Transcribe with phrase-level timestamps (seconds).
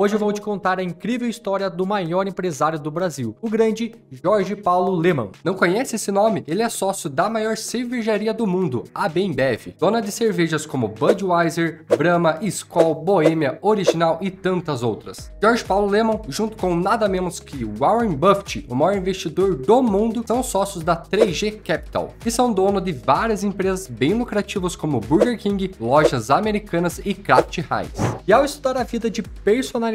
[0.00, 3.96] Hoje eu vou te contar a incrível história do maior empresário do Brasil, o grande
[4.12, 5.32] Jorge Paulo Leman.
[5.42, 6.44] Não conhece esse nome?
[6.46, 11.84] Ele é sócio da maior cervejaria do mundo, a Bembev, dona de cervejas como Budweiser,
[11.96, 15.32] Brahma, Skol, Boêmia, Original e tantas outras.
[15.42, 20.22] Jorge Paulo Leman, junto com nada menos que Warren Buffett, o maior investidor do mundo,
[20.24, 25.36] são sócios da 3G Capital e são dono de várias empresas bem lucrativas como Burger
[25.36, 27.90] King, lojas americanas e Kraft Heinz.
[28.28, 29.87] E ao estudar a vida de personalidades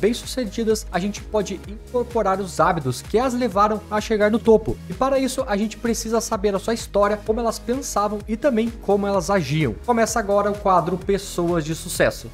[0.00, 4.76] bem-sucedidas, a gente pode incorporar os hábitos que as levaram a chegar no topo.
[4.88, 8.70] E para isso, a gente precisa saber a sua história, como elas pensavam e também
[8.82, 9.74] como elas agiam.
[9.84, 12.30] Começa agora o quadro Pessoas de Sucesso.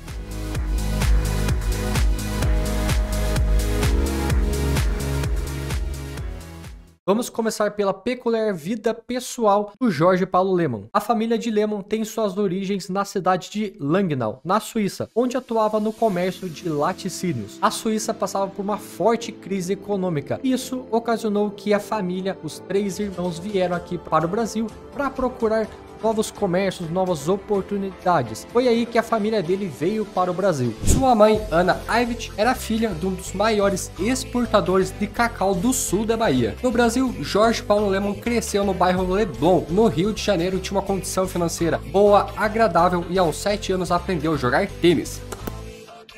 [7.12, 10.88] Vamos começar pela peculiar vida pessoal do Jorge Paulo Lehmann.
[10.94, 15.78] A família de Lehmann tem suas origens na cidade de Langnau, na Suíça, onde atuava
[15.78, 17.58] no comércio de laticínios.
[17.60, 20.40] A Suíça passava por uma forte crise econômica.
[20.42, 25.68] Isso ocasionou que a família, os três irmãos, vieram aqui para o Brasil para procurar
[26.02, 28.46] novos comércios, novas oportunidades.
[28.52, 30.74] Foi aí que a família dele veio para o Brasil.
[30.84, 36.04] Sua mãe, Ana Ivett, era filha de um dos maiores exportadores de cacau do sul
[36.04, 36.56] da Bahia.
[36.62, 40.86] No Brasil, Jorge Paulo Lemon cresceu no bairro Leblon, no Rio de Janeiro, tinha uma
[40.86, 45.20] condição financeira boa, agradável e aos 7 anos aprendeu a jogar tênis.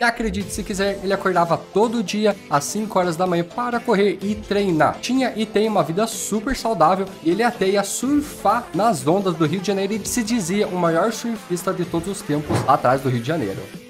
[0.00, 4.18] E acredite se quiser, ele acordava todo dia às 5 horas da manhã para correr
[4.20, 4.98] e treinar.
[5.00, 9.46] Tinha e tem uma vida super saudável e ele até ia surfar nas ondas do
[9.46, 13.08] Rio de Janeiro e se dizia o maior surfista de todos os tempos atrás do
[13.08, 13.83] Rio de Janeiro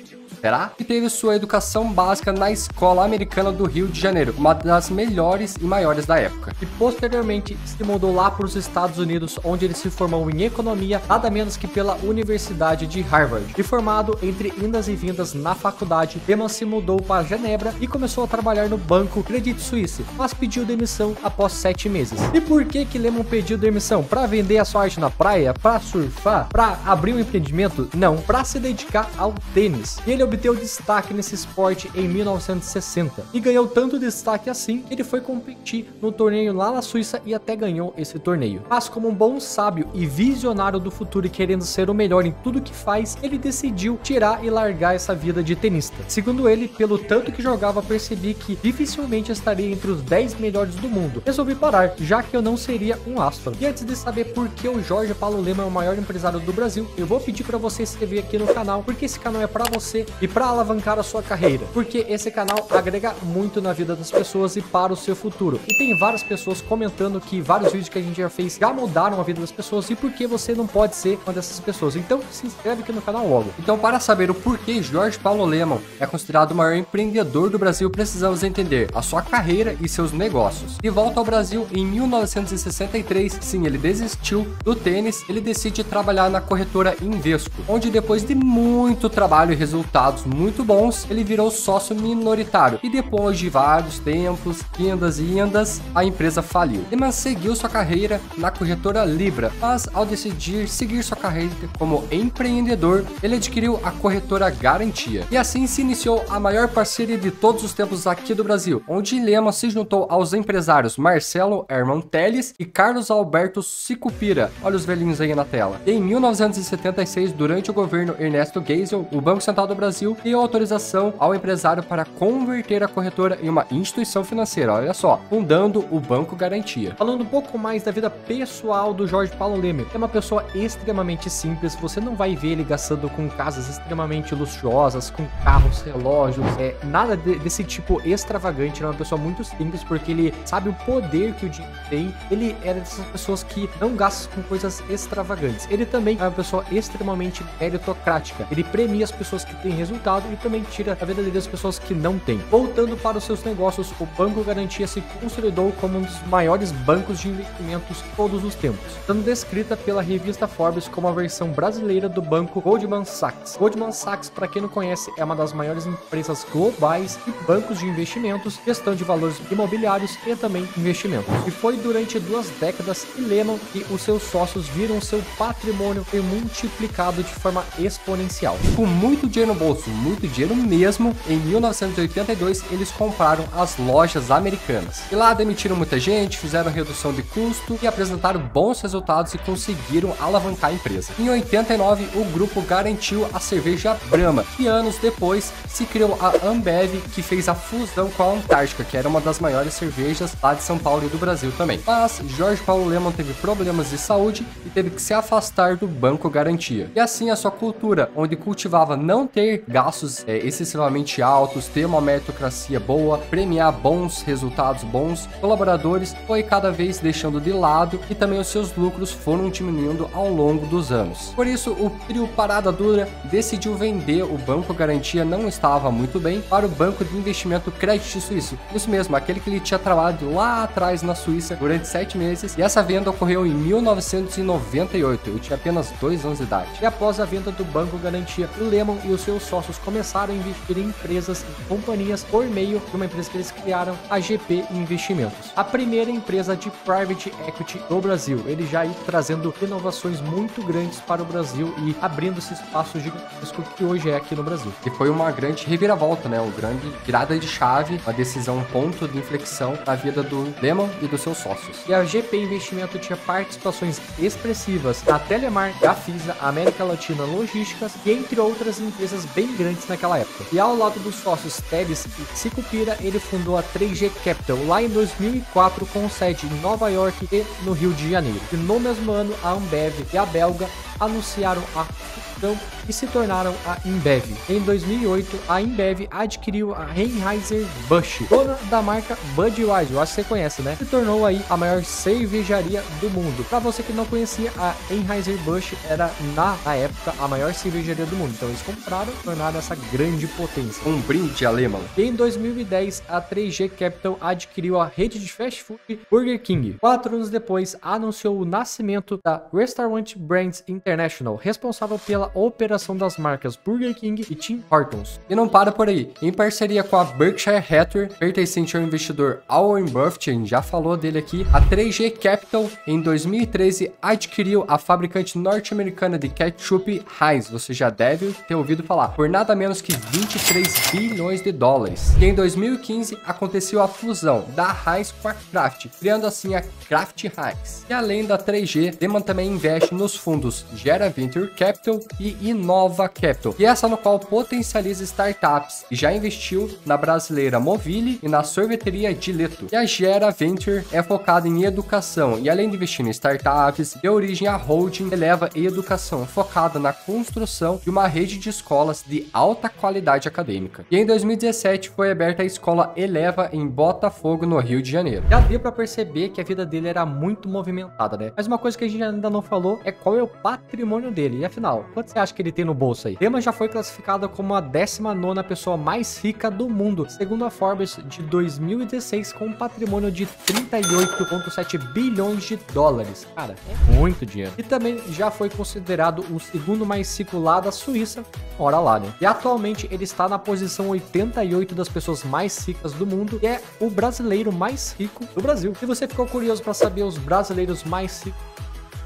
[0.45, 0.73] será?
[0.78, 5.56] E teve sua educação básica na Escola Americana do Rio de Janeiro, uma das melhores
[5.59, 6.55] e maiores da época.
[6.61, 11.00] E posteriormente se mudou lá para os Estados Unidos, onde ele se formou em economia,
[11.09, 13.55] nada menos que pela Universidade de Harvard.
[13.56, 18.25] E formado entre indas e vindas na faculdade, Lehman se mudou para Genebra e começou
[18.25, 22.20] a trabalhar no banco Credit Suisse, mas pediu demissão após sete meses.
[22.34, 24.05] E por que que Lehman pediu demissão?
[24.05, 25.54] Para vender a sua arte na praia?
[25.54, 26.49] Para surfar?
[26.50, 27.88] Para abrir um empreendimento?
[27.94, 29.97] Não, para se dedicar ao tênis.
[30.06, 35.05] E ele obteve destaque nesse esporte em 1960 e ganhou tanto destaque assim que ele
[35.05, 38.62] foi competir no torneio lá na Suíça e até ganhou esse torneio.
[38.69, 42.33] Mas como um bom sábio e visionário do futuro e querendo ser o melhor em
[42.43, 45.97] tudo que faz, ele decidiu tirar e largar essa vida de tenista.
[46.09, 50.89] Segundo ele, pelo tanto que jogava, percebi que dificilmente estaria entre os 10 melhores do
[50.89, 51.22] mundo.
[51.25, 53.53] Resolvi parar, já que eu não seria um astro.
[53.61, 56.53] E antes de saber por que o Jorge Paulo Lema é o maior empresário do
[56.53, 59.47] Brasil, eu vou pedir para você se inscrever aqui no canal, porque esse canal é
[59.47, 63.94] para você e para alavancar a sua carreira, porque esse canal agrega muito na vida
[63.94, 65.60] das pessoas e para o seu futuro.
[65.68, 69.20] E tem várias pessoas comentando que vários vídeos que a gente já fez já mudaram
[69.20, 71.94] a vida das pessoas e por que você não pode ser uma dessas pessoas.
[71.94, 73.50] Então se inscreve aqui no canal logo.
[73.58, 77.91] Então para saber o porquê Jorge Paulo Lemon é considerado o maior empreendedor do Brasil,
[77.91, 80.78] precisamos entender a sua carreira e seus negócios.
[80.78, 86.41] De volta ao Brasil em 1963, sim, ele desistiu do tênis, ele decide trabalhar na
[86.41, 89.56] corretora Invesco, onde depois de muito trabalho e
[90.04, 95.81] resultados muito bons, ele virou sócio minoritário e depois de vários tempos, indas e indas,
[95.94, 96.84] a empresa faliu.
[96.91, 103.04] Lehman seguiu sua carreira na corretora Libra, mas ao decidir seguir sua carreira como empreendedor,
[103.22, 105.26] ele adquiriu a corretora Garantia.
[105.31, 109.19] E assim se iniciou a maior parceria de todos os tempos aqui do Brasil, onde
[109.19, 114.50] Lema se juntou aos empresários Marcelo Herman Teles e Carlos Alberto Sicupira.
[114.62, 115.81] Olha os velhinhos aí na tela.
[115.86, 121.34] Em 1976, durante o governo Ernesto Geisel, o Banco Central do Brasil deu autorização ao
[121.34, 124.72] empresário para converter a corretora em uma instituição financeira.
[124.72, 126.94] Olha só, fundando o Banco Garantia.
[126.97, 131.28] Falando um pouco mais da vida pessoal do Jorge Paulo Leme, é uma pessoa extremamente
[131.31, 131.75] simples.
[131.77, 137.16] Você não vai ver ele gastando com casas extremamente luxuosas, com carros, relógios, é nada
[137.16, 138.81] de, desse tipo extravagante.
[138.81, 142.15] Ele é uma pessoa muito simples porque ele sabe o poder que o dinheiro tem.
[142.31, 145.69] Ele é dessas pessoas que não gastam com coisas extravagantes.
[145.71, 148.47] Ele também é uma pessoa extremamente meritocrática.
[148.50, 151.95] Ele premia as pessoas que têm resultado e também tira a vida das pessoas que
[151.95, 152.39] não têm.
[152.50, 157.21] Voltando para os seus negócios, o Banco Garantia se consolidou como um dos maiores bancos
[157.21, 162.22] de investimentos todos os tempos, sendo descrita pela revista Forbes como a versão brasileira do
[162.22, 163.57] banco Goldman Sachs.
[163.57, 167.87] Goldman Sachs, para quem não conhece, é uma das maiores empresas globais e bancos de
[167.87, 171.33] investimentos, gestão de valores imobiliários e também investimentos.
[171.47, 177.22] E foi durante duas décadas que Lehman e os seus sócios viram seu patrimônio multiplicado
[177.22, 178.57] de forma exponencial.
[178.77, 184.30] Com muito dinheiro no bolso bolso, muito dinheiro mesmo, em 1982 eles compraram as lojas
[184.30, 185.03] americanas.
[185.10, 190.15] E lá demitiram muita gente, fizeram redução de custo e apresentaram bons resultados e conseguiram
[190.21, 191.12] alavancar a empresa.
[191.18, 197.03] Em 89, o grupo garantiu a cerveja Brahma e anos depois se criou a Ambev,
[197.15, 200.62] que fez a fusão com a Antártica, que era uma das maiores cervejas lá de
[200.62, 201.80] São Paulo e do Brasil também.
[201.84, 206.30] Mas Jorge Paulo Leman teve problemas de saúde e teve que se afastar do Banco
[206.30, 206.91] Garantia.
[206.94, 212.01] E assim a sua cultura, onde cultivava não ter gastos é, excessivamente altos, ter uma
[212.01, 218.39] meritocracia boa, premiar bons resultados, bons colaboradores, foi cada vez deixando de lado e também
[218.39, 221.33] os seus lucros foram diminuindo ao longo dos anos.
[221.34, 226.41] Por isso, o trio Parada Dura decidiu vender o Banco Garantia não estava muito bem
[226.41, 228.59] para o Banco de Investimento Crédito Suíço.
[228.75, 232.57] Isso mesmo, aquele que ele tinha trabalhado lá atrás na Suíça durante sete meses.
[232.57, 235.31] E essa venda ocorreu em 1998.
[235.31, 236.69] Eu tinha apenas dois anos de idade.
[236.81, 240.36] E após a venda do Banco Garantia, o Lehman e os seus sócios começaram a
[240.36, 244.65] investir em empresas e companhias por meio de uma empresa que eles criaram, a GP
[244.72, 245.53] Investimentos.
[245.54, 248.42] A primeira empresa de private equity do Brasil.
[248.47, 253.62] Ele já ia trazendo inovações muito grandes para o Brasil e abrindo esse espaço gigantesco
[253.77, 254.72] que hoje é aqui no Brasil.
[254.84, 256.40] E foi uma grande reviravolta, né?
[256.40, 260.90] Uma grande virada de chave, uma decisão, um ponto de inflexão na vida do Lehman
[261.00, 261.78] e dos seus sócios.
[261.87, 268.40] E a GP Investimento tinha participações expressivas na Telemar, Gafisa, América Latina Logísticas e entre
[268.40, 270.44] outras empresas bem grandes naquela época.
[270.50, 274.88] E ao lado dos sócios Teles e Sicupira, ele fundou a 3G Capital lá em
[274.88, 278.40] 2004 com sede em Nova York e no Rio de Janeiro.
[278.52, 280.68] E no mesmo ano, a Ambev e a Belga
[280.99, 282.58] anunciaram a fusão
[282.88, 284.25] e se tornaram a Embev.
[284.49, 290.28] Em 2008, a Embev adquiriu a Anheuser-Busch, dona da marca Budweiser, eu acho que você
[290.28, 290.76] conhece, né?
[290.76, 293.45] Se tornou aí a maior cervejaria do mundo.
[293.49, 298.16] Para você que não conhecia, a Anheuser-Busch era na, na, época a maior cervejaria do
[298.16, 298.33] mundo.
[298.35, 300.87] Então eles compraram e tornaram essa grande potência.
[300.88, 301.83] Um brinde alemão.
[301.97, 305.80] Em 2010, a 3G Capital adquiriu a rede de fast food
[306.11, 306.76] Burger King.
[306.80, 313.56] Quatro anos depois, anunciou o nascimento da Restaurant Brands International, responsável pela operação das marcas
[313.56, 315.21] Burger King e Tim Hortons.
[315.28, 316.12] E não para por aí.
[316.21, 321.47] Em parceria com a Berkshire Hathaway, pertencente ao investidor Warren Buffett, já falou dele aqui,
[321.52, 327.49] a 3G Capital em 2013 adquiriu a fabricante norte-americana de ketchup Heinz.
[327.50, 332.14] Você já deve ter ouvido falar, por nada menos que 23 bilhões de dólares.
[332.18, 337.25] E em 2015 aconteceu a fusão da Heinz com a Kraft, criando assim a Kraft
[337.25, 337.85] Heinz.
[337.88, 342.63] E além da 3G, Lehman também investe nos fundos Gera Venture Capital e Inova
[343.09, 348.43] Capital, e essa no qual potencializa startups e já investiu na brasileira Movile e na
[348.43, 349.66] sorveteria Dileto.
[349.71, 354.12] E a Gera Venture é focada em educação e além de investir em startups, deu
[354.12, 359.69] origem à holding Eleva Educação, focada na construção de uma rede de escolas de alta
[359.69, 360.85] qualidade acadêmica.
[360.90, 365.25] E em 2017 foi aberta a escola Eleva em Botafogo, no Rio de Janeiro.
[365.28, 368.33] Já deu para perceber que a vida dele era muito movimentada, né?
[368.37, 371.38] Mas uma coisa que a gente ainda não falou é qual é o patrimônio dele.
[371.38, 373.18] E afinal, quanto você acha que ele tem no bolso aí?
[373.21, 377.99] Lema já foi classificada como a 19 pessoa mais rica do mundo, segundo a Forbes
[378.06, 383.26] de 2016, com um patrimônio de 38,7 bilhões de dólares.
[383.35, 384.52] Cara, é muito dinheiro.
[384.56, 388.25] E também já foi considerado o segundo mais rico lá da Suíça,
[388.59, 389.12] ora lá, né?
[389.21, 393.61] E atualmente ele está na posição 88 das pessoas mais ricas do mundo e é
[393.80, 395.75] o brasileiro mais rico do Brasil.
[395.78, 398.40] Se você ficou curioso para saber os brasileiros mais ricos,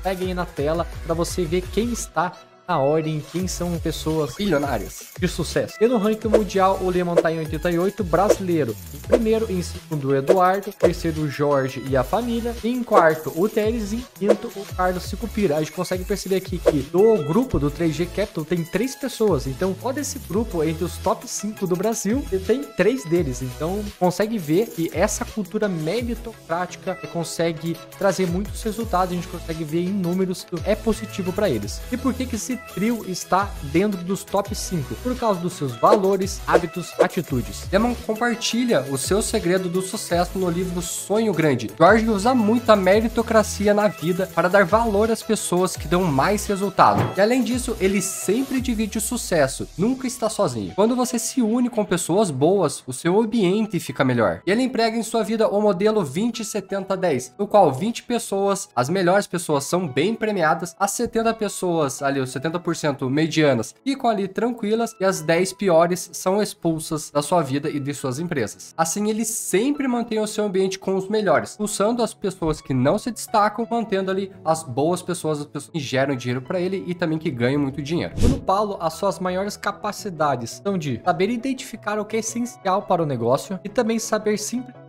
[0.03, 2.33] pegue aí na tela para você ver quem está
[2.69, 5.75] na ordem quem são pessoas bilionárias de sucesso.
[5.81, 8.77] E no ranking mundial, o Lehman tá em 88, brasileiro.
[8.95, 10.71] Em primeiro, em segundo, o Eduardo.
[10.73, 12.55] Terceiro, o Jorge e a família.
[12.63, 13.93] E em quarto, o Teles.
[13.93, 15.57] E em quinto, o Carlos Sicupira.
[15.57, 19.47] A gente consegue perceber aqui que do grupo do 3G Capital tem três pessoas.
[19.47, 23.41] Então, só desse grupo, entre os top 5 do Brasil, tem três deles.
[23.41, 29.13] Então, consegue ver que essa cultura meritocrática consegue trazer muitos resultados.
[29.13, 31.81] A gente consegue ver em números que é positivo para eles.
[31.91, 35.77] E por que que esse trio está dentro dos top 5 por causa dos seus
[35.77, 37.67] valores, hábitos, atitudes.
[37.71, 41.71] Demon compartilha o seu segredo do sucesso no livro Sonho Grande.
[41.77, 46.47] George usa muito a meritocracia na vida para dar valor às pessoas que dão mais
[46.47, 47.03] resultado.
[47.17, 50.73] E além disso, ele sempre divide o sucesso, nunca está sozinho.
[50.75, 54.43] Quando você se une com pessoas boas, o seu ambiente fica melhor.
[54.47, 59.27] E ele emprega em sua vida o modelo 20-70-10, no qual 20 pessoas, as melhores
[59.27, 64.95] pessoas, são bem premiadas, as 70 pessoas, ali, os 70 70% medianas ficam ali tranquilas
[65.01, 68.75] e as 10 piores são expulsas da sua vida e de suas empresas.
[68.77, 72.99] Assim, ele sempre mantém o seu ambiente com os melhores, usando as pessoas que não
[72.99, 76.95] se destacam, mantendo ali as boas pessoas, as pessoas que geram dinheiro para ele e
[76.95, 78.15] também que ganham muito dinheiro.
[78.19, 83.03] Bruno Paulo, as suas maiores capacidades são de saber identificar o que é essencial para
[83.03, 84.39] o negócio e também saber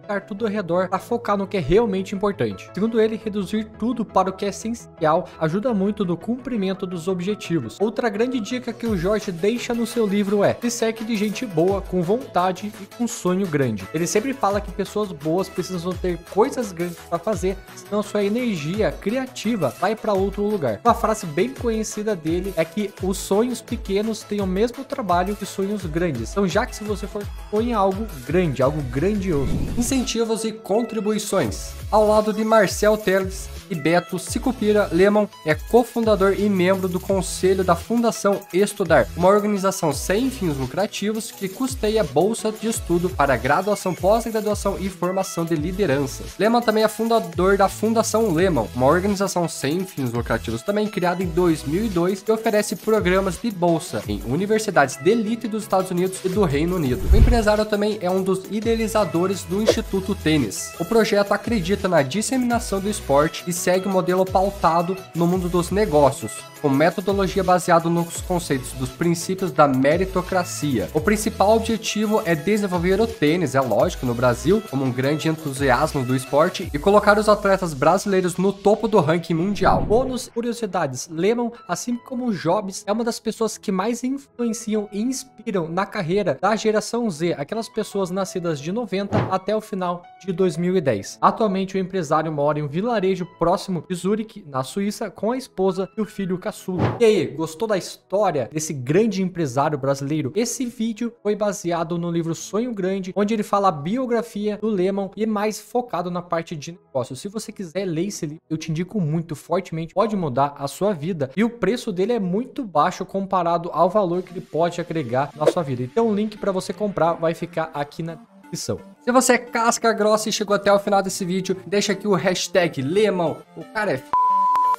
[0.09, 2.69] simplesmente tudo ao redor para focar no que é realmente importante.
[2.73, 7.77] Segundo ele, reduzir tudo para o que é essencial ajuda muito no cumprimento dos objetivos.
[7.79, 11.45] Outra grande dica que o Jorge deixa no seu livro é: se segue de gente
[11.45, 13.87] boa, com vontade e com sonho grande.
[13.93, 18.91] Ele sempre fala que pessoas boas precisam ter coisas grandes para fazer, senão sua energia
[18.91, 20.79] criativa vai para outro lugar.
[20.83, 25.45] Uma frase bem conhecida dele é que os sonhos pequenos têm o mesmo trabalho que
[25.45, 26.31] sonhos grandes.
[26.31, 29.51] Então, já que se você for sonhar algo grande, algo grandioso,
[29.99, 31.71] incentivos e contribuições.
[31.91, 37.63] Ao lado de Marcel Teles e Beto Sicupira Lemon é cofundador e membro do conselho
[37.63, 43.93] da Fundação Estudar, uma organização sem fins lucrativos que custeia bolsa de estudo para graduação,
[43.93, 46.33] pós-graduação e formação de lideranças.
[46.39, 51.27] Lemon também é fundador da Fundação Lemon, uma organização sem fins lucrativos também criada em
[51.27, 56.43] 2002 que oferece programas de bolsa em universidades de elite dos Estados Unidos e do
[56.43, 57.01] Reino Unido.
[57.11, 59.88] O empresário também é um dos idealizadores do Instituto
[60.23, 60.73] Tênis.
[60.79, 65.71] O projeto acredita na disseminação do esporte e segue um modelo pautado no mundo dos
[65.71, 66.31] negócios,
[66.61, 70.89] com metodologia baseada nos conceitos dos princípios da meritocracia.
[70.93, 76.05] O principal objetivo é desenvolver o tênis, é lógico, no Brasil, como um grande entusiasmo
[76.05, 79.81] do esporte e colocar os atletas brasileiros no topo do ranking mundial.
[79.81, 85.67] Bônus curiosidades: Lemon, assim como Jobs, é uma das pessoas que mais influenciam e inspiram
[85.67, 89.78] na carreira da geração Z, aquelas pessoas nascidas de 90 até o final
[90.25, 91.17] de 2010.
[91.21, 95.89] Atualmente, o empresário mora em um vilarejo próximo de Zurich, na Suíça, com a esposa
[95.97, 96.97] e o filho caçula.
[96.99, 100.31] E aí, gostou da história desse grande empresário brasileiro?
[100.35, 105.09] Esse vídeo foi baseado no livro Sonho Grande, onde ele fala a biografia do Lemon
[105.15, 107.15] e mais focado na parte de negócio.
[107.15, 110.93] Se você quiser ler esse livro, eu te indico muito fortemente, pode mudar a sua
[110.93, 115.31] vida e o preço dele é muito baixo comparado ao valor que ele pode agregar
[115.35, 115.83] na sua vida.
[115.83, 118.79] Então o link para você comprar vai ficar aqui na descrição.
[119.09, 122.13] Se você é casca grossa e chegou até o final desse vídeo, deixa aqui o
[122.13, 123.37] hashtag Lemon.
[123.57, 124.18] O cara é f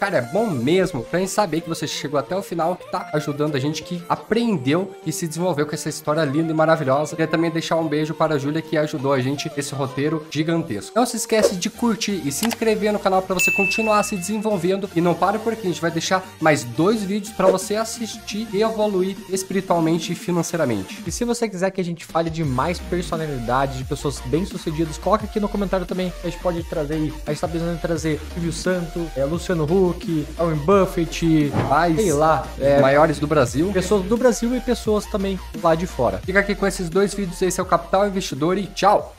[0.01, 3.11] cara é bom mesmo, pra gente saber que você chegou até o final, que tá
[3.13, 7.15] ajudando a gente, que aprendeu e se desenvolveu com essa história linda e maravilhosa.
[7.15, 10.93] Queria também deixar um beijo para a Júlia, que ajudou a gente nesse roteiro gigantesco.
[10.97, 14.89] Não se esquece de curtir e se inscrever no canal para você continuar se desenvolvendo.
[14.97, 18.49] E não para por aqui, a gente vai deixar mais dois vídeos para você assistir
[18.55, 21.03] e evoluir espiritualmente e financeiramente.
[21.07, 25.25] E se você quiser que a gente fale de mais personalidades, de pessoas bem-sucedidas, coloca
[25.25, 26.11] aqui no comentário também.
[26.25, 27.13] A gente pode trazer aí.
[27.27, 31.97] A gente tá pensando em trazer Silvio Santo, é, Luciano Huck, Cook, Warren Buffett, mais,
[31.97, 33.71] sei lá, é, maiores do Brasil.
[33.73, 36.19] Pessoas do Brasil e pessoas também lá de fora.
[36.19, 37.41] Fica aqui com esses dois vídeos.
[37.43, 39.17] Esse é o Capital Investidor e tchau!